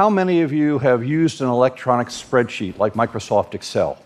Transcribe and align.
how 0.00 0.08
many 0.08 0.40
of 0.40 0.50
you 0.50 0.78
have 0.78 1.04
used 1.04 1.42
an 1.42 1.46
electronic 1.46 2.08
spreadsheet 2.08 2.78
like 2.78 2.94
Microsoft 2.94 3.52
Excel? 3.52 3.98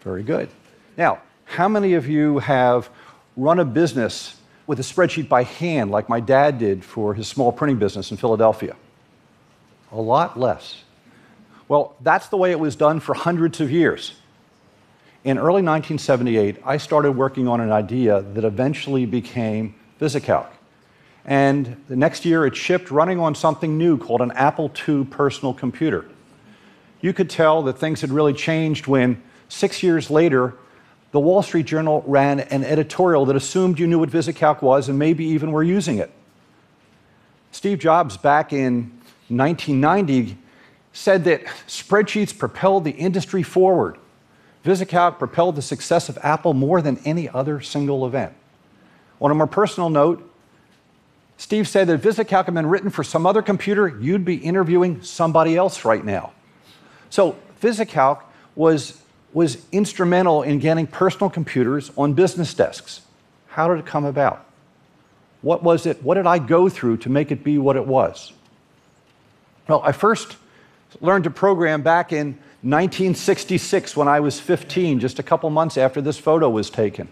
Very 0.00 0.22
good. 0.22 0.48
Now, 0.96 1.20
how 1.44 1.68
many 1.68 1.92
of 1.92 2.08
you 2.08 2.38
have 2.38 2.88
run 3.36 3.58
a 3.58 3.66
business 3.66 4.34
with 4.66 4.80
a 4.80 4.82
spreadsheet 4.82 5.28
by 5.28 5.42
hand 5.42 5.90
like 5.90 6.08
my 6.08 6.20
dad 6.20 6.58
did 6.58 6.82
for 6.82 7.12
his 7.12 7.28
small 7.28 7.52
printing 7.52 7.76
business 7.76 8.12
in 8.12 8.16
Philadelphia? 8.16 8.74
A 9.92 10.00
lot 10.00 10.40
less. 10.40 10.84
Well, 11.68 11.94
that's 12.00 12.28
the 12.28 12.38
way 12.38 12.50
it 12.50 12.58
was 12.58 12.74
done 12.74 12.98
for 12.98 13.12
hundreds 13.12 13.60
of 13.60 13.70
years. 13.70 14.14
In 15.22 15.36
early 15.36 15.60
1978, 15.62 16.62
I 16.64 16.78
started 16.78 17.12
working 17.12 17.46
on 17.46 17.60
an 17.60 17.72
idea 17.72 18.22
that 18.22 18.44
eventually 18.44 19.04
became 19.04 19.74
VisiCalc. 20.00 20.46
And 21.24 21.76
the 21.88 21.96
next 21.96 22.24
year, 22.24 22.46
it 22.46 22.56
shipped 22.56 22.90
running 22.90 23.20
on 23.20 23.34
something 23.34 23.78
new 23.78 23.96
called 23.96 24.20
an 24.20 24.32
Apple 24.32 24.72
II 24.88 25.04
personal 25.04 25.54
computer. 25.54 26.06
You 27.00 27.12
could 27.12 27.30
tell 27.30 27.62
that 27.62 27.78
things 27.78 28.00
had 28.00 28.10
really 28.10 28.32
changed 28.32 28.86
when, 28.86 29.22
six 29.48 29.82
years 29.82 30.10
later, 30.10 30.54
the 31.12 31.20
Wall 31.20 31.42
Street 31.42 31.66
Journal 31.66 32.02
ran 32.06 32.40
an 32.40 32.64
editorial 32.64 33.26
that 33.26 33.36
assumed 33.36 33.78
you 33.78 33.86
knew 33.86 33.98
what 33.98 34.08
VisiCalc 34.08 34.62
was 34.62 34.88
and 34.88 34.98
maybe 34.98 35.24
even 35.26 35.52
were 35.52 35.62
using 35.62 35.98
it. 35.98 36.10
Steve 37.50 37.78
Jobs, 37.78 38.16
back 38.16 38.52
in 38.52 38.90
1990, 39.28 40.38
said 40.92 41.24
that 41.24 41.44
spreadsheets 41.66 42.36
propelled 42.36 42.84
the 42.84 42.92
industry 42.92 43.42
forward. 43.42 43.98
VisiCalc 44.64 45.18
propelled 45.18 45.56
the 45.56 45.62
success 45.62 46.08
of 46.08 46.18
Apple 46.22 46.54
more 46.54 46.80
than 46.80 46.98
any 47.04 47.28
other 47.28 47.60
single 47.60 48.06
event. 48.06 48.32
On 49.20 49.30
a 49.30 49.34
more 49.34 49.46
personal 49.46 49.90
note, 49.90 50.31
Steve 51.42 51.66
said 51.66 51.88
that 51.88 51.94
if 51.94 52.02
VisiCalc 52.02 52.44
had 52.44 52.54
been 52.54 52.68
written 52.68 52.88
for 52.88 53.02
some 53.02 53.26
other 53.26 53.42
computer, 53.42 53.88
you'd 54.00 54.24
be 54.24 54.36
interviewing 54.36 55.02
somebody 55.02 55.56
else 55.56 55.84
right 55.84 56.04
now. 56.04 56.32
So 57.10 57.36
VisiCalc 57.60 58.22
was 58.54 59.02
was 59.32 59.66
instrumental 59.72 60.42
in 60.42 60.60
getting 60.60 60.86
personal 60.86 61.28
computers 61.28 61.90
on 61.98 62.12
business 62.12 62.54
desks. 62.54 63.00
How 63.48 63.66
did 63.66 63.80
it 63.80 63.86
come 63.86 64.04
about? 64.04 64.46
What 65.40 65.64
was 65.64 65.84
it? 65.84 66.00
What 66.04 66.14
did 66.14 66.28
I 66.28 66.38
go 66.38 66.68
through 66.68 66.98
to 66.98 67.08
make 67.08 67.32
it 67.32 67.42
be 67.42 67.58
what 67.58 67.74
it 67.74 67.88
was? 67.88 68.32
Well, 69.66 69.82
I 69.84 69.90
first 69.90 70.36
learned 71.00 71.24
to 71.24 71.30
program 71.30 71.82
back 71.82 72.12
in 72.12 72.34
1966 72.62 73.96
when 73.96 74.06
I 74.06 74.20
was 74.20 74.38
15, 74.38 75.00
just 75.00 75.18
a 75.18 75.24
couple 75.24 75.50
months 75.50 75.76
after 75.76 76.00
this 76.00 76.18
photo 76.18 76.48
was 76.48 76.70
taken. 76.70 77.08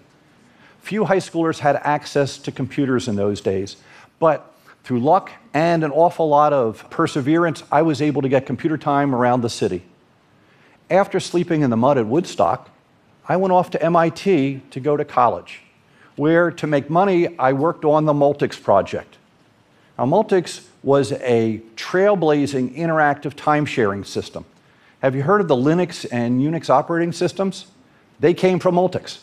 Few 0.82 1.04
high 1.04 1.16
schoolers 1.16 1.58
had 1.58 1.74
access 1.76 2.38
to 2.38 2.52
computers 2.52 3.08
in 3.08 3.16
those 3.16 3.40
days, 3.40 3.76
but 4.20 4.54
through 4.84 5.00
luck 5.00 5.32
and 5.52 5.82
an 5.82 5.90
awful 5.90 6.28
lot 6.28 6.52
of 6.52 6.88
perseverance, 6.90 7.64
I 7.72 7.82
was 7.82 8.00
able 8.00 8.22
to 8.22 8.28
get 8.28 8.46
computer 8.46 8.78
time 8.78 9.12
around 9.12 9.40
the 9.40 9.50
city 9.50 9.82
after 10.90 11.20
sleeping 11.20 11.62
in 11.62 11.70
the 11.70 11.76
mud 11.76 11.96
at 11.98 12.06
Woodstock, 12.06 12.68
I 13.28 13.36
went 13.36 13.52
off 13.52 13.70
to 13.70 13.82
MIT 13.82 14.62
to 14.70 14.80
go 14.80 14.96
to 14.96 15.04
college, 15.04 15.62
where 16.16 16.50
to 16.50 16.66
make 16.66 16.90
money, 16.90 17.38
I 17.38 17.52
worked 17.52 17.84
on 17.84 18.04
the 18.04 18.12
Multics 18.12 18.60
project. 18.60 19.16
Now, 19.96 20.06
Multics 20.06 20.66
was 20.82 21.12
a 21.12 21.62
trailblazing 21.76 22.76
interactive 22.76 23.34
time 23.34 23.66
sharing 23.66 24.02
system. 24.02 24.44
Have 25.00 25.14
you 25.14 25.22
heard 25.22 25.40
of 25.40 25.48
the 25.48 25.56
Linux 25.56 26.06
and 26.10 26.40
Unix 26.40 26.68
operating 26.68 27.12
systems? 27.12 27.66
They 28.18 28.34
came 28.34 28.58
from 28.58 28.74
Multics. 28.74 29.20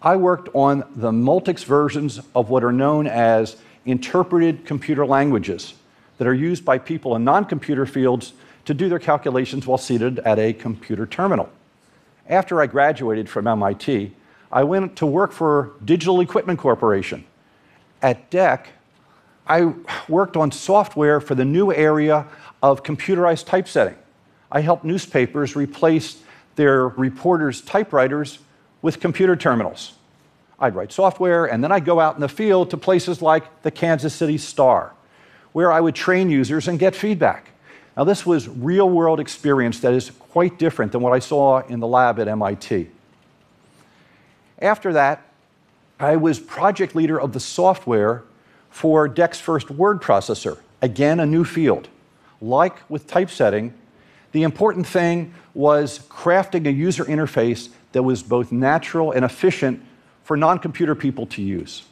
I 0.00 0.16
worked 0.16 0.48
on 0.54 0.84
the 0.94 1.10
Multics 1.10 1.64
versions 1.64 2.20
of 2.34 2.48
what 2.48 2.64
are 2.64 2.72
known 2.72 3.06
as 3.06 3.56
interpreted 3.86 4.66
computer 4.66 5.06
languages 5.06 5.74
that 6.18 6.26
are 6.26 6.34
used 6.34 6.64
by 6.64 6.78
people 6.78 7.16
in 7.16 7.24
non 7.24 7.44
computer 7.44 7.86
fields 7.86 8.32
to 8.64 8.74
do 8.74 8.88
their 8.88 8.98
calculations 8.98 9.66
while 9.66 9.78
seated 9.78 10.18
at 10.20 10.38
a 10.38 10.52
computer 10.52 11.06
terminal. 11.06 11.48
After 12.28 12.60
I 12.60 12.66
graduated 12.66 13.28
from 13.28 13.46
MIT, 13.46 14.12
I 14.50 14.64
went 14.64 14.96
to 14.96 15.06
work 15.06 15.32
for 15.32 15.72
Digital 15.84 16.20
Equipment 16.20 16.58
Corporation. 16.58 17.24
At 18.02 18.30
DEC, 18.30 18.66
I 19.46 19.72
worked 20.08 20.36
on 20.36 20.50
software 20.50 21.20
for 21.20 21.34
the 21.34 21.44
new 21.44 21.72
area 21.72 22.26
of 22.62 22.82
computerized 22.82 23.46
typesetting. 23.46 23.96
I 24.50 24.60
helped 24.60 24.84
newspapers 24.84 25.54
replace 25.54 26.22
their 26.56 26.88
reporters' 26.88 27.60
typewriters 27.60 28.40
with 28.82 28.98
computer 28.98 29.36
terminals. 29.36 29.94
I'd 30.58 30.74
write 30.74 30.92
software, 30.92 31.46
and 31.46 31.62
then 31.62 31.70
I'd 31.70 31.84
go 31.84 32.00
out 32.00 32.14
in 32.14 32.20
the 32.20 32.28
field 32.28 32.70
to 32.70 32.76
places 32.76 33.20
like 33.20 33.62
the 33.62 33.70
Kansas 33.70 34.14
City 34.14 34.38
Star, 34.38 34.94
where 35.52 35.70
I 35.70 35.80
would 35.80 35.94
train 35.94 36.30
users 36.30 36.68
and 36.68 36.78
get 36.78 36.96
feedback. 36.96 37.50
Now, 37.96 38.04
this 38.04 38.26
was 38.26 38.48
real 38.48 38.88
world 38.88 39.20
experience 39.20 39.80
that 39.80 39.92
is 39.94 40.10
quite 40.10 40.58
different 40.58 40.92
than 40.92 41.00
what 41.00 41.12
I 41.12 41.18
saw 41.18 41.60
in 41.60 41.80
the 41.80 41.86
lab 41.86 42.18
at 42.18 42.28
MIT. 42.28 42.88
After 44.60 44.92
that, 44.94 45.22
I 45.98 46.16
was 46.16 46.38
project 46.38 46.94
leader 46.94 47.18
of 47.18 47.32
the 47.32 47.40
software 47.40 48.22
for 48.70 49.08
DEC's 49.08 49.40
first 49.40 49.70
word 49.70 50.02
processor, 50.02 50.58
again, 50.82 51.20
a 51.20 51.26
new 51.26 51.44
field. 51.44 51.88
Like 52.42 52.88
with 52.90 53.06
typesetting, 53.06 53.72
the 54.32 54.42
important 54.42 54.86
thing 54.86 55.32
was 55.54 56.00
crafting 56.10 56.66
a 56.66 56.72
user 56.72 57.04
interface 57.04 57.70
that 57.92 58.02
was 58.02 58.22
both 58.22 58.52
natural 58.52 59.12
and 59.12 59.24
efficient 59.24 59.82
for 60.26 60.36
non 60.36 60.58
computer 60.58 60.96
people 60.96 61.24
to 61.26 61.40
use. 61.40 61.84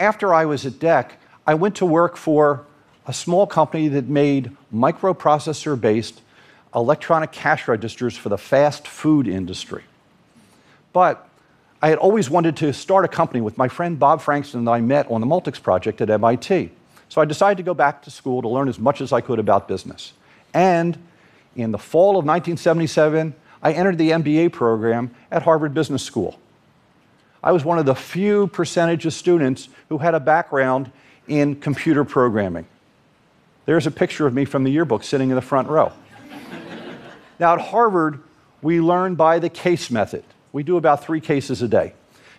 After 0.00 0.34
I 0.34 0.44
was 0.46 0.66
at 0.66 0.74
DEC, 0.74 1.12
I 1.46 1.54
went 1.54 1.76
to 1.76 1.86
work 1.86 2.16
for 2.16 2.66
a 3.06 3.12
small 3.12 3.46
company 3.46 3.86
that 3.88 4.08
made 4.08 4.50
microprocessor 4.74 5.80
based 5.80 6.20
electronic 6.74 7.30
cash 7.30 7.68
registers 7.68 8.16
for 8.16 8.30
the 8.30 8.36
fast 8.36 8.88
food 8.88 9.28
industry. 9.28 9.84
But 10.92 11.28
I 11.80 11.88
had 11.88 11.98
always 11.98 12.28
wanted 12.28 12.56
to 12.56 12.72
start 12.72 13.04
a 13.04 13.08
company 13.08 13.40
with 13.40 13.56
my 13.56 13.68
friend 13.68 13.96
Bob 13.96 14.20
Frankston 14.20 14.64
that 14.64 14.72
I 14.72 14.80
met 14.80 15.08
on 15.08 15.20
the 15.20 15.26
Multics 15.26 15.62
project 15.62 16.00
at 16.00 16.10
MIT. 16.10 16.72
So 17.08 17.20
I 17.20 17.26
decided 17.26 17.58
to 17.58 17.62
go 17.62 17.74
back 17.74 18.02
to 18.02 18.10
school 18.10 18.42
to 18.42 18.48
learn 18.48 18.68
as 18.68 18.80
much 18.80 19.00
as 19.00 19.12
I 19.12 19.20
could 19.20 19.38
about 19.38 19.68
business. 19.68 20.14
And 20.52 20.98
in 21.54 21.70
the 21.70 21.78
fall 21.78 22.18
of 22.18 22.24
1977, 22.24 23.34
I 23.62 23.72
entered 23.72 23.98
the 23.98 24.10
MBA 24.10 24.50
program 24.50 25.14
at 25.30 25.42
Harvard 25.42 25.74
Business 25.74 26.02
School. 26.02 26.40
I 27.44 27.52
was 27.52 27.62
one 27.62 27.78
of 27.78 27.84
the 27.84 27.94
few 27.94 28.46
percentage 28.46 29.04
of 29.04 29.12
students 29.12 29.68
who 29.90 29.98
had 29.98 30.14
a 30.14 30.20
background 30.20 30.90
in 31.28 31.56
computer 31.56 32.02
programming. 32.02 32.64
There's 33.66 33.86
a 33.86 33.90
picture 33.90 34.26
of 34.26 34.32
me 34.32 34.46
from 34.46 34.64
the 34.64 34.70
yearbook 34.70 35.04
sitting 35.04 35.28
in 35.28 35.36
the 35.36 35.42
front 35.42 35.68
row. 35.68 35.92
now, 37.38 37.52
at 37.52 37.60
Harvard, 37.60 38.20
we 38.62 38.80
learn 38.80 39.14
by 39.14 39.40
the 39.40 39.50
case 39.50 39.90
method. 39.90 40.24
We 40.52 40.62
do 40.62 40.78
about 40.78 41.04
three 41.04 41.20
cases 41.20 41.60
a 41.60 41.68
day. 41.68 41.92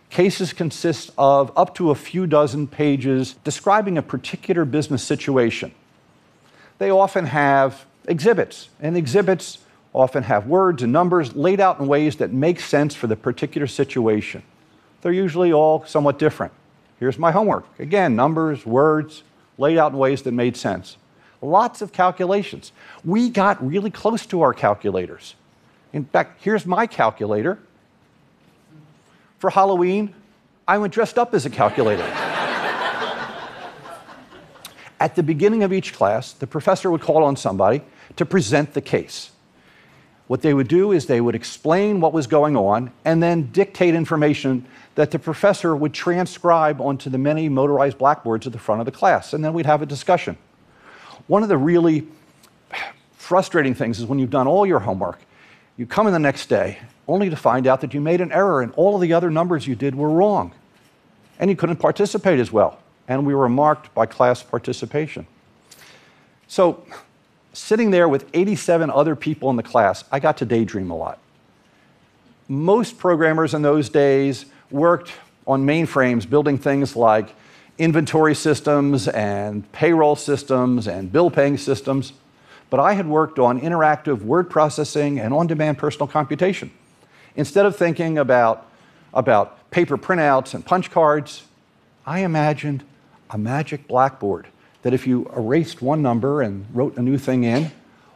Cases 0.10 0.54
consist 0.54 1.12
of 1.20 1.52
up 1.56 1.76
to 1.76 1.92
a 1.92 1.96
few 1.96 2.26
dozen 2.26 2.66
pages 2.66 3.36
describing 3.44 4.00
a 4.00 4.02
particular 4.02 4.66
business 4.66 5.04
situation. 5.04 5.72
They 6.80 6.90
often 6.90 7.26
have 7.28 7.86
exhibits, 8.08 8.70
and 8.82 8.98
exhibits 8.98 9.60
often 9.94 10.24
have 10.24 10.48
words 10.48 10.82
and 10.82 10.92
numbers 10.92 11.36
laid 11.36 11.60
out 11.60 11.80
in 11.80 11.86
ways 11.86 12.16
that 12.16 12.34
make 12.34 12.60
sense 12.60 12.96
for 12.96 13.06
the 13.06 13.16
particular 13.16 13.68
situation. 13.68 14.42
They're 15.06 15.14
usually 15.14 15.54
all 15.54 15.86
somewhat 15.86 16.18
different. 16.18 16.52
Here's 17.00 17.20
my 17.20 17.32
homework. 17.32 17.68
Again, 17.78 18.16
numbers, 18.16 18.66
words, 18.66 19.22
laid 19.56 19.78
out 19.78 19.92
in 19.92 20.00
ways 20.00 20.24
that 20.24 20.32
made 20.32 20.58
sense 20.58 20.98
lots 21.44 21.84
of 21.84 21.94
calculations. 21.94 22.72
We 23.04 23.30
got 23.30 23.64
really 23.64 23.92
close 23.92 24.26
to 24.26 24.42
our 24.42 24.52
calculators. 24.52 25.36
In 25.94 26.06
fact, 26.06 26.42
here's 26.44 26.66
my 26.66 26.88
calculator. 26.88 27.60
For 29.38 29.52
Halloween, 29.52 30.16
I 30.68 30.80
went 30.80 30.92
dressed 30.92 31.20
up 31.20 31.36
as 31.36 31.46
a 31.46 31.52
calculator. 31.52 32.02
At 35.00 35.14
the 35.16 35.22
beginning 35.22 35.62
of 35.62 35.72
each 35.72 35.94
class, 35.94 36.34
the 36.34 36.48
professor 36.48 36.90
would 36.90 37.02
call 37.02 37.24
on 37.24 37.36
somebody 37.36 37.84
to 38.16 38.26
present 38.26 38.74
the 38.74 38.82
case. 38.82 39.30
What 40.28 40.42
they 40.42 40.54
would 40.54 40.68
do 40.68 40.92
is 40.92 41.06
they 41.06 41.22
would 41.22 41.36
explain 41.36 42.02
what 42.02 42.14
was 42.14 42.26
going 42.26 42.58
on 42.58 42.92
and 43.04 43.22
then 43.22 43.52
dictate 43.52 43.94
information 43.94 44.66
that 44.96 45.12
the 45.12 45.20
professor 45.20 45.76
would 45.76 45.94
transcribe 45.94 46.82
onto 46.82 47.10
the 47.10 47.18
many 47.18 47.48
motorized 47.48 47.98
blackboards 47.98 48.48
at 48.48 48.54
the 48.54 48.60
front 48.60 48.82
of 48.82 48.86
the 48.86 48.92
class, 48.92 49.34
and 49.34 49.46
then 49.46 49.54
we'd 49.54 49.66
have 49.66 49.82
a 49.82 49.86
discussion. 49.86 50.38
One 51.28 51.44
of 51.44 51.50
the 51.50 51.58
really 51.58 52.08
frustrating 53.18 53.74
things 53.74 54.00
is 54.00 54.06
when 54.06 54.20
you've 54.20 54.30
done 54.30 54.48
all 54.48 54.66
your 54.66 54.80
homework, 54.80 55.20
you 55.78 55.86
come 55.86 56.08
in 56.08 56.14
the 56.14 56.20
next 56.20 56.48
day 56.48 56.80
only 57.08 57.30
to 57.30 57.36
find 57.36 57.68
out 57.68 57.82
that 57.82 57.94
you 57.94 58.02
made 58.02 58.22
an 58.22 58.32
error 58.32 58.62
and 58.62 58.72
all 58.74 58.96
of 58.96 59.02
the 59.02 59.14
other 59.14 59.30
numbers 59.30 59.68
you 59.68 59.76
did 59.76 59.94
were 59.94 60.10
wrong. 60.10 60.54
And 61.38 61.50
you 61.50 61.56
couldn't 61.56 61.78
participate 61.78 62.40
as 62.40 62.52
well. 62.52 62.80
And 63.08 63.26
we 63.26 63.36
were 63.36 63.50
marked 63.50 63.94
by 63.94 64.06
class 64.06 64.42
participation. 64.42 65.28
So, 66.48 66.84
sitting 67.56 67.92
there 67.92 68.08
with 68.08 68.28
87 68.34 68.90
other 68.90 69.16
people 69.16 69.50
in 69.50 69.56
the 69.56 69.64
class, 69.64 70.04
I 70.12 70.20
got 70.20 70.38
to 70.38 70.46
daydream 70.46 70.92
a 70.92 70.96
lot. 70.96 71.20
Most 72.48 72.98
programmers 72.98 73.54
in 73.54 73.62
those 73.62 73.90
days 73.90 74.46
worked 74.70 75.12
on 75.48 75.66
mainframes 75.66 76.30
building 76.30 76.58
things 76.58 76.96
like 76.96 77.34
inventory 77.78 78.36
systems 78.36 79.08
and 79.08 79.70
payroll 79.72 80.16
systems 80.16 80.88
and 80.88 81.12
bill 81.12 81.32
paying 81.32 81.58
systems, 81.58 82.14
but 82.70 82.80
I 82.80 82.94
had 82.94 83.08
worked 83.08 83.40
on 83.40 83.62
interactive 83.62 84.22
word 84.22 84.50
processing 84.50 85.20
and 85.20 85.34
on 85.34 85.48
demand 85.48 85.78
personal 85.78 86.08
computation. 86.08 86.72
Instead 87.36 87.66
of 87.66 87.76
thinking 87.76 88.18
about, 88.18 88.68
about 89.14 89.70
paper 89.72 89.98
printouts 89.98 90.54
and 90.54 90.66
punch 90.66 90.92
cards, 90.92 91.44
I 92.06 92.20
imagined 92.20 92.84
a 93.30 93.38
magic 93.38 93.88
blackboard 93.88 94.48
that 94.86 94.94
if 94.94 95.08
you 95.08 95.28
erased 95.36 95.82
one 95.82 96.04
number 96.04 96.44
and 96.44 96.64
wrote 96.72 96.96
a 96.96 97.02
new 97.02 97.18
thing 97.18 97.44
in, 97.44 97.72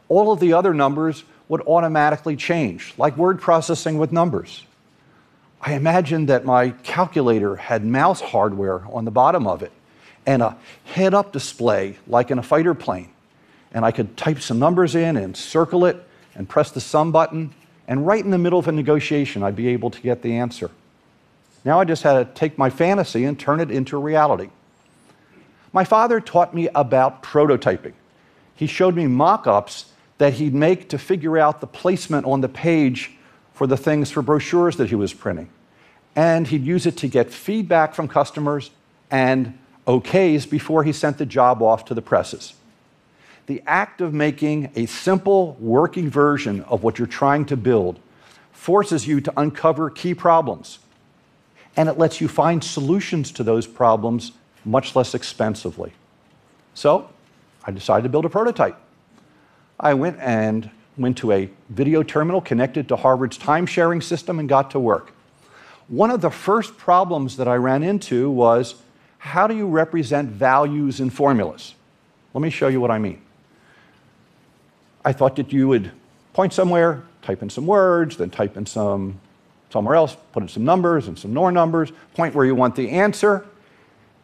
all 0.07 0.31
of 0.31 0.39
the 0.39 0.53
other 0.53 0.71
numbers 0.71 1.23
would 1.47 1.61
automatically 1.61 2.35
change, 2.35 2.93
like 2.95 3.17
word 3.17 3.41
processing 3.41 3.97
with 3.97 4.11
numbers. 4.11 4.63
I 5.59 5.73
imagined 5.73 6.29
that 6.29 6.45
my 6.45 6.69
calculator 6.83 7.55
had 7.55 7.83
mouse 7.83 8.21
hardware 8.21 8.83
on 8.93 9.03
the 9.03 9.09
bottom 9.09 9.47
of 9.47 9.63
it 9.63 9.71
and 10.27 10.43
a 10.43 10.55
head 10.83 11.15
up 11.15 11.31
display 11.31 11.97
like 12.05 12.29
in 12.29 12.37
a 12.37 12.43
fighter 12.43 12.75
plane. 12.75 13.09
And 13.73 13.83
I 13.83 13.89
could 13.89 14.15
type 14.15 14.39
some 14.39 14.59
numbers 14.59 14.93
in 14.93 15.17
and 15.17 15.35
circle 15.35 15.85
it 15.85 15.97
and 16.35 16.47
press 16.47 16.69
the 16.69 16.81
sum 16.81 17.11
button. 17.11 17.51
And 17.87 18.05
right 18.05 18.23
in 18.23 18.29
the 18.29 18.37
middle 18.37 18.59
of 18.59 18.67
a 18.67 18.71
negotiation, 18.71 19.41
I'd 19.41 19.55
be 19.55 19.69
able 19.69 19.89
to 19.89 20.01
get 20.01 20.21
the 20.21 20.35
answer. 20.35 20.69
Now 21.65 21.79
I 21.79 21.85
just 21.85 22.03
had 22.03 22.13
to 22.13 22.39
take 22.39 22.59
my 22.59 22.69
fantasy 22.69 23.25
and 23.25 23.39
turn 23.39 23.59
it 23.59 23.71
into 23.71 23.97
reality. 23.97 24.51
My 25.71 25.83
father 25.83 26.19
taught 26.19 26.53
me 26.53 26.67
about 26.73 27.21
prototyping. 27.21 27.93
He 28.55 28.67
showed 28.67 28.95
me 28.95 29.07
mock 29.07 29.47
ups 29.47 29.91
that 30.17 30.33
he'd 30.33 30.53
make 30.53 30.89
to 30.89 30.97
figure 30.97 31.37
out 31.37 31.61
the 31.61 31.67
placement 31.67 32.25
on 32.25 32.41
the 32.41 32.49
page 32.49 33.11
for 33.53 33.67
the 33.67 33.77
things 33.77 34.11
for 34.11 34.21
brochures 34.21 34.77
that 34.77 34.89
he 34.89 34.95
was 34.95 35.13
printing. 35.13 35.49
And 36.15 36.47
he'd 36.47 36.65
use 36.65 36.85
it 36.85 36.97
to 36.97 37.07
get 37.07 37.31
feedback 37.31 37.93
from 37.93 38.07
customers 38.07 38.71
and 39.11 39.57
okays 39.87 40.49
before 40.49 40.83
he 40.83 40.91
sent 40.91 41.17
the 41.17 41.25
job 41.25 41.61
off 41.61 41.85
to 41.85 41.93
the 41.93 42.01
presses. 42.01 42.53
The 43.45 43.63
act 43.65 44.01
of 44.01 44.13
making 44.13 44.71
a 44.75 44.85
simple 44.85 45.55
working 45.59 46.09
version 46.09 46.61
of 46.63 46.83
what 46.83 46.99
you're 46.99 47.07
trying 47.07 47.45
to 47.45 47.57
build 47.57 47.99
forces 48.51 49.07
you 49.07 49.21
to 49.21 49.33
uncover 49.39 49.89
key 49.89 50.13
problems. 50.13 50.79
And 51.75 51.87
it 51.87 51.97
lets 51.97 52.19
you 52.19 52.27
find 52.27 52.63
solutions 52.63 53.31
to 53.33 53.43
those 53.43 53.65
problems 53.65 54.33
much 54.69 54.95
less 54.95 55.15
expensively. 55.15 55.91
So 56.73 57.09
I 57.65 57.71
decided 57.71 58.03
to 58.03 58.09
build 58.09 58.25
a 58.25 58.29
prototype. 58.29 58.77
I 59.79 59.93
went 59.95 60.19
and 60.19 60.69
went 60.97 61.17
to 61.17 61.31
a 61.31 61.49
video 61.69 62.03
terminal 62.03 62.41
connected 62.41 62.87
to 62.89 62.95
Harvard's 62.95 63.37
time 63.37 63.65
sharing 63.65 64.01
system 64.01 64.39
and 64.39 64.47
got 64.47 64.71
to 64.71 64.79
work. 64.79 65.13
One 65.87 66.11
of 66.11 66.21
the 66.21 66.29
first 66.29 66.77
problems 66.77 67.37
that 67.37 67.47
I 67.47 67.55
ran 67.55 67.83
into 67.83 68.29
was 68.29 68.75
how 69.17 69.47
do 69.47 69.55
you 69.55 69.67
represent 69.67 70.29
values 70.29 70.99
in 70.99 71.09
formulas? 71.09 71.73
Let 72.33 72.41
me 72.41 72.49
show 72.49 72.67
you 72.67 72.79
what 72.79 72.91
I 72.91 72.99
mean. 72.99 73.21
I 75.03 75.13
thought 75.13 75.35
that 75.37 75.51
you 75.51 75.67
would 75.67 75.91
point 76.33 76.53
somewhere, 76.53 77.03
type 77.21 77.41
in 77.41 77.49
some 77.49 77.65
words, 77.65 78.17
then 78.17 78.29
type 78.29 78.55
in 78.55 78.65
some 78.65 79.19
somewhere 79.71 79.95
else, 79.95 80.15
put 80.31 80.41
in 80.41 80.49
some 80.49 80.65
numbers 80.65 81.07
and 81.07 81.17
some 81.17 81.33
more 81.33 81.51
numbers, 81.51 81.91
point 82.15 82.33
where 82.33 82.45
you 82.45 82.55
want 82.55 82.75
the 82.75 82.89
answer, 82.89 83.45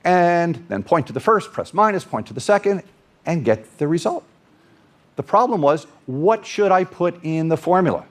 and 0.06 0.64
then 0.70 0.84
point 0.84 1.08
to 1.08 1.14
the 1.14 1.20
first, 1.20 1.52
press 1.52 1.74
minus, 1.74 2.06
point 2.06 2.28
to 2.28 2.34
the 2.34 2.40
second, 2.40 2.84
and 3.26 3.44
get 3.44 3.78
the 3.80 3.88
result. 3.88 4.24
The 5.16 5.24
problem 5.24 5.62
was, 5.62 5.88
what 6.06 6.46
should 6.46 6.72
I 6.72 6.84
put 6.84 7.22
in 7.24 7.50
the 7.50 7.58
formula? 7.58 8.06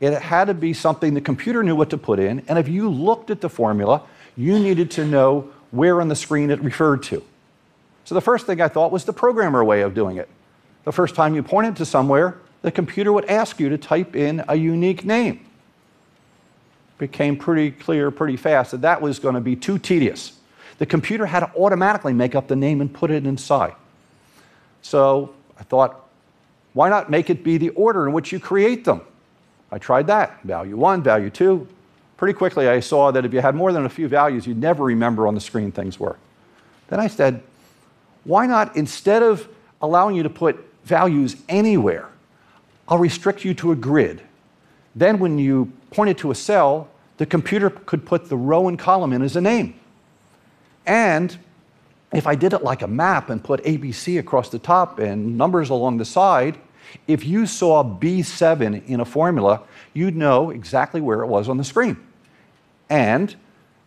It 0.00 0.12
had 0.20 0.44
to 0.44 0.54
be 0.54 0.74
something 0.74 1.14
the 1.14 1.20
computer 1.20 1.62
knew 1.62 1.74
what 1.74 1.90
to 1.90 1.98
put 1.98 2.20
in, 2.20 2.42
and 2.46 2.58
if 2.58 2.68
you 2.68 2.88
looked 2.88 3.30
at 3.30 3.40
the 3.40 3.48
formula, 3.48 4.02
you 4.36 4.58
needed 4.58 4.90
to 4.92 5.04
know 5.04 5.50
where 5.70 6.00
on 6.00 6.08
the 6.08 6.14
screen 6.14 6.50
it 6.50 6.60
referred 6.60 7.02
to. 7.04 7.24
So 8.04 8.14
the 8.14 8.20
first 8.20 8.46
thing 8.46 8.60
I 8.60 8.68
thought 8.68 8.92
was 8.92 9.04
the 9.04 9.12
programmer 9.12 9.64
way 9.64 9.80
of 9.80 9.94
doing 9.94 10.18
it. 10.18 10.28
The 10.84 10.92
first 10.92 11.14
time 11.14 11.34
you 11.34 11.42
pointed 11.42 11.76
to 11.76 11.86
somewhere, 11.86 12.38
the 12.62 12.70
computer 12.70 13.12
would 13.12 13.26
ask 13.26 13.58
you 13.58 13.68
to 13.70 13.78
type 13.78 14.14
in 14.14 14.44
a 14.48 14.54
unique 14.54 15.04
name. 15.04 15.46
It 16.94 16.98
became 16.98 17.36
pretty 17.36 17.70
clear 17.70 18.10
pretty 18.10 18.36
fast 18.36 18.70
that 18.72 18.82
that 18.82 19.00
was 19.00 19.18
going 19.18 19.34
to 19.34 19.40
be 19.40 19.56
too 19.56 19.78
tedious. 19.78 20.37
The 20.78 20.86
computer 20.86 21.26
had 21.26 21.40
to 21.40 21.50
automatically 21.56 22.12
make 22.12 22.34
up 22.34 22.48
the 22.48 22.56
name 22.56 22.80
and 22.80 22.92
put 22.92 23.10
it 23.10 23.26
inside. 23.26 23.74
So 24.82 25.34
I 25.58 25.64
thought, 25.64 26.08
why 26.72 26.88
not 26.88 27.10
make 27.10 27.30
it 27.30 27.42
be 27.42 27.58
the 27.58 27.70
order 27.70 28.06
in 28.06 28.12
which 28.12 28.32
you 28.32 28.38
create 28.38 28.84
them? 28.84 29.02
I 29.70 29.78
tried 29.78 30.06
that. 30.06 30.42
Value 30.44 30.76
one, 30.76 31.02
value 31.02 31.30
two. 31.30 31.66
Pretty 32.16 32.32
quickly, 32.32 32.68
I 32.68 32.80
saw 32.80 33.10
that 33.10 33.24
if 33.24 33.32
you 33.32 33.40
had 33.40 33.54
more 33.54 33.72
than 33.72 33.84
a 33.84 33.88
few 33.88 34.08
values, 34.08 34.46
you'd 34.46 34.58
never 34.58 34.84
remember 34.84 35.26
on 35.26 35.34
the 35.34 35.40
screen 35.40 35.72
things 35.72 36.00
were. 36.00 36.16
Then 36.88 37.00
I 37.00 37.06
said, 37.06 37.42
why 38.24 38.46
not, 38.46 38.76
instead 38.76 39.22
of 39.22 39.48
allowing 39.80 40.16
you 40.16 40.22
to 40.22 40.30
put 40.30 40.64
values 40.84 41.36
anywhere, 41.48 42.08
I'll 42.88 42.98
restrict 42.98 43.44
you 43.44 43.54
to 43.54 43.72
a 43.72 43.76
grid. 43.76 44.22
Then, 44.96 45.18
when 45.18 45.38
you 45.38 45.72
pointed 45.90 46.18
to 46.18 46.30
a 46.30 46.34
cell, 46.34 46.88
the 47.18 47.26
computer 47.26 47.70
could 47.70 48.04
put 48.04 48.28
the 48.28 48.36
row 48.36 48.68
and 48.68 48.78
column 48.78 49.12
in 49.12 49.22
as 49.22 49.36
a 49.36 49.40
name. 49.40 49.78
And 50.86 51.36
if 52.12 52.26
I 52.26 52.34
did 52.34 52.52
it 52.52 52.62
like 52.62 52.82
a 52.82 52.86
map 52.86 53.30
and 53.30 53.42
put 53.42 53.62
ABC 53.64 54.18
across 54.18 54.48
the 54.48 54.58
top 54.58 54.98
and 54.98 55.36
numbers 55.36 55.70
along 55.70 55.98
the 55.98 56.04
side, 56.04 56.58
if 57.06 57.24
you 57.24 57.46
saw 57.46 57.84
B7 57.84 58.86
in 58.86 59.00
a 59.00 59.04
formula, 59.04 59.62
you'd 59.92 60.16
know 60.16 60.50
exactly 60.50 61.00
where 61.00 61.22
it 61.22 61.26
was 61.26 61.48
on 61.48 61.58
the 61.58 61.64
screen. 61.64 61.96
And 62.88 63.34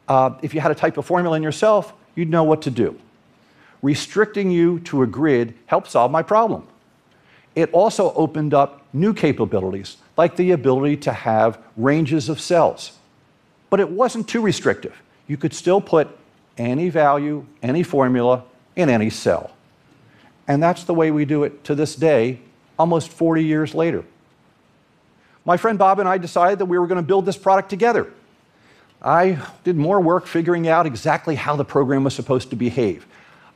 uh, 0.07 0.35
if 0.41 0.53
you 0.53 0.61
had 0.61 0.69
to 0.69 0.75
type 0.75 0.97
a 0.97 1.01
formula 1.01 1.37
in 1.37 1.43
yourself, 1.43 1.93
you'd 2.15 2.29
know 2.29 2.43
what 2.43 2.61
to 2.63 2.69
do. 2.69 2.99
Restricting 3.81 4.51
you 4.51 4.79
to 4.81 5.01
a 5.01 5.07
grid 5.07 5.55
helped 5.65 5.89
solve 5.89 6.11
my 6.11 6.21
problem. 6.21 6.67
It 7.55 7.71
also 7.71 8.13
opened 8.13 8.53
up 8.53 8.85
new 8.93 9.13
capabilities, 9.13 9.97
like 10.17 10.35
the 10.35 10.51
ability 10.51 10.97
to 10.97 11.13
have 11.13 11.59
ranges 11.75 12.29
of 12.29 12.39
cells. 12.39 12.97
But 13.69 13.79
it 13.79 13.89
wasn't 13.89 14.27
too 14.27 14.41
restrictive. 14.41 15.01
You 15.27 15.37
could 15.37 15.53
still 15.53 15.81
put 15.81 16.17
any 16.69 16.89
value, 16.89 17.45
any 17.61 17.83
formula 17.83 18.43
in 18.75 18.89
any 18.89 19.09
cell. 19.09 19.51
And 20.47 20.61
that's 20.61 20.83
the 20.83 20.93
way 20.93 21.11
we 21.11 21.25
do 21.25 21.43
it 21.43 21.63
to 21.65 21.75
this 21.75 21.95
day 21.95 22.39
almost 22.77 23.09
40 23.09 23.43
years 23.43 23.73
later. 23.73 24.03
My 25.45 25.57
friend 25.57 25.77
Bob 25.77 25.99
and 25.99 26.07
I 26.07 26.17
decided 26.17 26.59
that 26.59 26.65
we 26.65 26.77
were 26.77 26.87
going 26.87 26.97
to 27.01 27.07
build 27.07 27.25
this 27.25 27.37
product 27.37 27.69
together. 27.69 28.11
I 29.01 29.39
did 29.63 29.75
more 29.75 29.99
work 29.99 30.27
figuring 30.27 30.67
out 30.67 30.85
exactly 30.85 31.35
how 31.35 31.55
the 31.55 31.65
program 31.65 32.03
was 32.03 32.13
supposed 32.13 32.51
to 32.51 32.55
behave. 32.55 33.07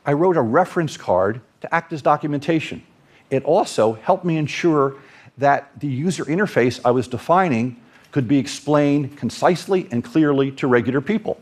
I 0.04 0.12
wrote 0.12 0.36
a 0.36 0.42
reference 0.42 0.96
card 0.96 1.40
to 1.60 1.72
act 1.72 1.92
as 1.92 2.02
documentation. 2.02 2.82
It 3.30 3.44
also 3.44 3.94
helped 3.94 4.24
me 4.24 4.36
ensure 4.36 4.96
that 5.38 5.70
the 5.78 5.86
user 5.86 6.24
interface 6.24 6.80
I 6.84 6.90
was 6.90 7.06
defining 7.06 7.80
could 8.10 8.26
be 8.26 8.38
explained 8.38 9.16
concisely 9.16 9.86
and 9.90 10.02
clearly 10.02 10.50
to 10.52 10.66
regular 10.66 11.00
people. 11.00 11.38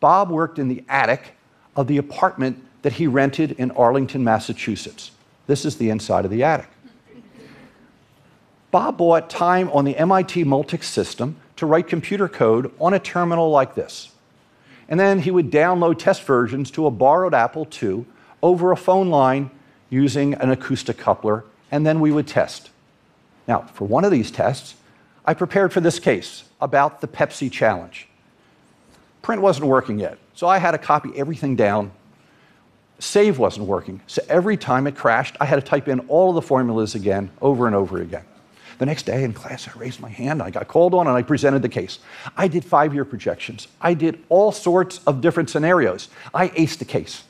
Bob 0.00 0.30
worked 0.30 0.58
in 0.58 0.68
the 0.68 0.84
attic 0.88 1.32
of 1.74 1.86
the 1.86 1.98
apartment 1.98 2.62
that 2.82 2.94
he 2.94 3.06
rented 3.06 3.52
in 3.52 3.70
Arlington, 3.72 4.22
Massachusetts. 4.22 5.10
This 5.46 5.64
is 5.64 5.76
the 5.76 5.90
inside 5.90 6.24
of 6.24 6.30
the 6.30 6.42
attic. 6.42 6.68
Bob 8.70 8.98
bought 8.98 9.30
time 9.30 9.70
on 9.70 9.84
the 9.84 9.96
MIT 9.96 10.44
Multics 10.44 10.84
system 10.84 11.36
to 11.56 11.66
write 11.66 11.86
computer 11.86 12.28
code 12.28 12.70
on 12.78 12.92
a 12.92 12.98
terminal 12.98 13.50
like 13.50 13.74
this. 13.74 14.10
And 14.88 15.00
then 15.00 15.20
he 15.20 15.30
would 15.30 15.50
download 15.50 15.98
test 15.98 16.22
versions 16.22 16.70
to 16.72 16.86
a 16.86 16.90
borrowed 16.90 17.34
Apple 17.34 17.66
II 17.82 18.04
over 18.42 18.72
a 18.72 18.76
phone 18.76 19.08
line 19.08 19.50
using 19.88 20.34
an 20.34 20.50
acoustic 20.50 20.98
coupler, 20.98 21.44
and 21.70 21.86
then 21.86 22.00
we 22.00 22.12
would 22.12 22.26
test. 22.26 22.70
Now, 23.48 23.62
for 23.72 23.86
one 23.86 24.04
of 24.04 24.10
these 24.10 24.30
tests, 24.30 24.74
I 25.24 25.34
prepared 25.34 25.72
for 25.72 25.80
this 25.80 25.98
case 25.98 26.44
about 26.60 27.00
the 27.00 27.08
Pepsi 27.08 27.50
challenge. 27.50 28.08
Print 29.26 29.42
wasn't 29.42 29.66
working 29.66 29.98
yet, 29.98 30.18
so 30.34 30.46
I 30.46 30.58
had 30.58 30.70
to 30.70 30.78
copy 30.78 31.10
everything 31.16 31.56
down. 31.56 31.90
Save 33.00 33.40
wasn't 33.40 33.66
working, 33.66 34.00
so 34.06 34.22
every 34.28 34.56
time 34.56 34.86
it 34.86 34.94
crashed, 34.94 35.36
I 35.40 35.46
had 35.46 35.56
to 35.56 35.62
type 35.62 35.88
in 35.88 35.98
all 36.06 36.28
of 36.28 36.36
the 36.36 36.42
formulas 36.42 36.94
again, 36.94 37.32
over 37.42 37.66
and 37.66 37.74
over 37.74 38.00
again. 38.00 38.22
The 38.78 38.86
next 38.86 39.02
day 39.02 39.24
in 39.24 39.32
class, 39.32 39.66
I 39.66 39.76
raised 39.76 39.98
my 39.98 40.10
hand, 40.10 40.40
I 40.40 40.50
got 40.50 40.68
called 40.68 40.94
on, 40.94 41.08
and 41.08 41.16
I 41.16 41.22
presented 41.22 41.62
the 41.62 41.68
case. 41.68 41.98
I 42.36 42.46
did 42.46 42.64
five 42.64 42.94
year 42.94 43.04
projections. 43.04 43.66
I 43.80 43.94
did 43.94 44.22
all 44.28 44.52
sorts 44.52 45.00
of 45.08 45.20
different 45.20 45.50
scenarios. 45.50 46.08
I 46.32 46.50
aced 46.50 46.78
the 46.78 46.84
case. 46.84 47.24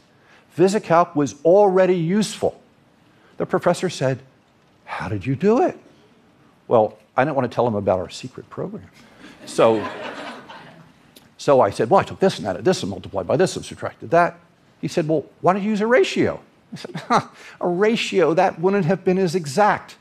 VisiCalc 0.55 1.17
was 1.17 1.37
already 1.47 1.97
useful. 1.97 2.61
The 3.39 3.47
professor 3.47 3.89
said, 3.89 4.19
How 4.85 5.09
did 5.09 5.25
you 5.25 5.35
do 5.35 5.63
it? 5.63 5.79
Well, 6.69 6.99
I 7.17 7.25
didn't 7.25 7.37
want 7.37 7.51
to 7.51 7.55
tell 7.55 7.67
him 7.67 7.75
about 7.75 8.01
our 8.01 8.11
secret 8.11 8.51
program. 8.51 8.91
So, 9.47 9.83
so 11.47 11.61
I 11.61 11.71
said, 11.71 11.89
Well, 11.89 12.01
I 12.01 12.03
took 12.03 12.19
this 12.19 12.39
and 12.39 12.47
added 12.49 12.65
this 12.65 12.83
and 12.83 12.91
multiplied 12.91 13.29
by 13.29 13.37
this 13.37 13.55
and 13.55 13.65
subtracted 13.65 14.11
that. 14.11 14.41
He 14.81 14.89
said, 14.89 15.07
Well, 15.07 15.25
why 15.43 15.53
don't 15.53 15.63
you 15.63 15.71
use 15.71 15.81
a 15.81 15.87
ratio? 15.87 16.41
I 16.73 16.77
said, 16.77 16.97
huh, 16.97 17.29
A 17.61 17.69
ratio, 17.69 18.35
that 18.35 18.59
wouldn't 18.59 18.85
have 18.85 19.05
been 19.05 19.17
as 19.17 19.37
exact. 19.37 19.95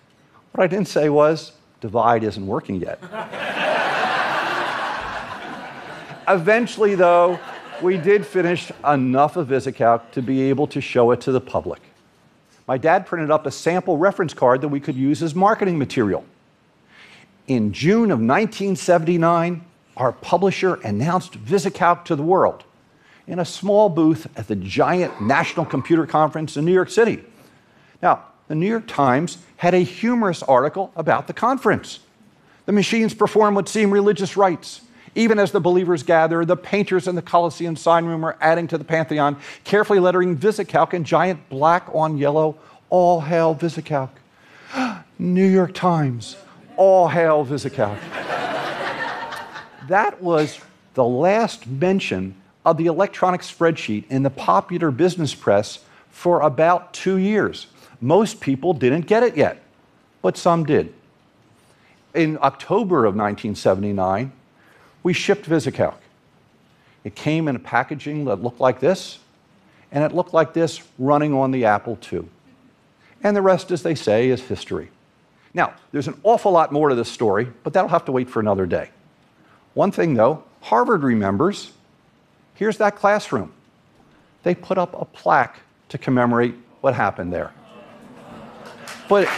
What 0.53 0.63
I 0.63 0.67
didn't 0.67 0.87
say 0.87 1.07
was, 1.07 1.51
divide 1.81 2.23
isn't 2.23 2.47
working 2.47 2.77
yet. 2.77 2.99
Eventually, 6.27 6.95
though, 6.95 7.39
we 7.79 7.99
did 7.99 8.25
finish 8.25 8.71
enough 8.83 9.37
of 9.37 9.49
VisiCalc 9.49 10.09
to 10.13 10.23
be 10.23 10.49
able 10.49 10.65
to 10.65 10.81
show 10.81 11.11
it 11.11 11.21
to 11.21 11.31
the 11.31 11.41
public. 11.41 11.83
My 12.67 12.79
dad 12.79 13.05
printed 13.05 13.29
up 13.29 13.45
a 13.45 13.51
sample 13.51 13.99
reference 13.99 14.33
card 14.33 14.61
that 14.61 14.69
we 14.69 14.79
could 14.79 14.95
use 14.95 15.21
as 15.21 15.35
marketing 15.35 15.77
material. 15.77 16.25
In 17.45 17.71
June 17.71 18.09
of 18.09 18.17
1979, 18.17 19.63
our 19.97 20.11
publisher 20.11 20.75
announced 20.75 21.33
VisiCalc 21.33 22.05
to 22.05 22.15
the 22.15 22.23
world 22.23 22.63
in 23.27 23.39
a 23.39 23.45
small 23.45 23.89
booth 23.89 24.27
at 24.37 24.47
the 24.47 24.55
giant 24.55 25.21
National 25.21 25.65
Computer 25.65 26.05
Conference 26.05 26.57
in 26.57 26.65
New 26.65 26.73
York 26.73 26.89
City. 26.89 27.23
Now, 28.01 28.23
the 28.47 28.55
New 28.55 28.67
York 28.67 28.87
Times 28.87 29.39
had 29.57 29.73
a 29.73 29.79
humorous 29.79 30.43
article 30.43 30.91
about 30.95 31.27
the 31.27 31.33
conference. 31.33 31.99
The 32.65 32.71
machines 32.71 33.13
perform 33.13 33.55
what 33.55 33.67
seem 33.67 33.91
religious 33.91 34.37
rites. 34.37 34.81
Even 35.15 35.39
as 35.39 35.51
the 35.51 35.61
believers 35.61 36.03
gather, 36.03 36.43
the 36.43 36.57
painters 36.57 37.07
in 37.07 37.15
the 37.15 37.21
Coliseum 37.21 37.75
sign 37.75 38.05
room 38.05 38.23
are 38.25 38.37
adding 38.41 38.67
to 38.67 38.77
the 38.77 38.83
pantheon, 38.83 39.37
carefully 39.63 39.99
lettering 39.99 40.37
VisiCalc 40.37 40.93
in 40.93 41.03
giant 41.05 41.47
black 41.49 41.87
on 41.93 42.17
yellow, 42.17 42.57
all 42.89 43.21
hail 43.21 43.55
VisiCalc. 43.55 44.09
New 45.19 45.47
York 45.47 45.73
Times, 45.73 46.35
all 46.75 47.07
hail 47.07 47.45
VisiCalc. 47.45 48.24
That 49.87 50.21
was 50.21 50.59
the 50.93 51.03
last 51.03 51.67
mention 51.67 52.35
of 52.65 52.77
the 52.77 52.87
electronic 52.87 53.41
spreadsheet 53.41 54.05
in 54.09 54.23
the 54.23 54.29
popular 54.29 54.91
business 54.91 55.35
press 55.35 55.79
for 56.09 56.41
about 56.41 56.93
two 56.93 57.17
years. 57.17 57.67
Most 58.01 58.39
people 58.39 58.73
didn't 58.73 59.07
get 59.07 59.23
it 59.23 59.37
yet, 59.37 59.61
but 60.21 60.37
some 60.37 60.65
did. 60.65 60.93
In 62.13 62.37
October 62.41 63.05
of 63.05 63.15
1979, 63.15 64.31
we 65.03 65.13
shipped 65.13 65.47
VisiCalc. 65.47 65.95
It 67.03 67.13
came 67.13 67.47
in 67.47 67.55
a 67.55 67.59
packaging 67.59 68.25
that 68.25 68.41
looked 68.41 68.59
like 68.59 68.79
this, 68.79 69.19
and 69.91 70.03
it 70.03 70.13
looked 70.13 70.33
like 70.33 70.53
this 70.53 70.81
running 70.97 71.33
on 71.33 71.51
the 71.51 71.65
Apple 71.65 71.99
II. 72.11 72.25
And 73.21 73.35
the 73.35 73.41
rest, 73.41 73.71
as 73.71 73.83
they 73.83 73.95
say, 73.95 74.29
is 74.29 74.41
history. 74.41 74.89
Now, 75.53 75.73
there's 75.91 76.07
an 76.07 76.19
awful 76.23 76.51
lot 76.51 76.71
more 76.71 76.89
to 76.89 76.95
this 76.95 77.09
story, 77.09 77.47
but 77.63 77.73
that'll 77.73 77.89
have 77.89 78.05
to 78.05 78.11
wait 78.11 78.29
for 78.29 78.39
another 78.39 78.65
day. 78.65 78.89
One 79.75 79.91
thing, 79.91 80.15
though, 80.15 80.43
Harvard 80.61 81.03
remembers. 81.03 81.71
Here's 82.55 82.77
that 82.77 82.95
classroom. 82.95 83.51
They 84.43 84.55
put 84.55 84.77
up 84.77 84.99
a 84.99 85.05
plaque 85.05 85.59
to 85.89 85.97
commemorate 85.97 86.55
what 86.81 86.95
happened 86.95 87.31
there. 87.31 87.51
But 89.07 89.29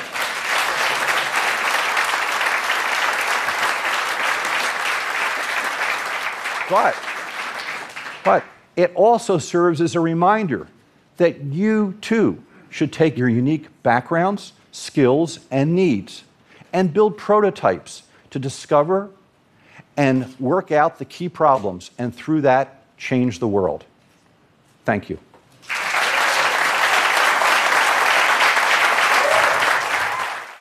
But, 6.70 6.96
but 8.26 8.44
it 8.76 8.92
also 8.94 9.38
serves 9.38 9.80
as 9.80 9.96
a 9.96 10.02
reminder 10.02 10.68
that 11.16 11.42
you 11.46 11.98
too 12.02 12.44
should 12.70 12.92
take 12.92 13.18
your 13.18 13.30
unique 13.30 13.68
backgrounds, 13.84 14.52
skills, 14.74 15.40
and 15.50 15.74
needs 15.74 16.24
and 16.74 16.94
build 16.94 17.18
prototypes 17.18 18.04
to 18.32 18.40
discover 18.40 19.10
and 19.98 20.40
work 20.40 20.72
out 20.72 21.00
the 21.00 21.06
key 21.06 21.28
problems, 21.28 21.92
and 21.98 22.16
through 22.16 22.42
that, 22.42 22.96
change 22.98 23.40
the 23.40 23.48
world. 23.48 23.84
Thank 24.86 25.10
you. 25.10 25.20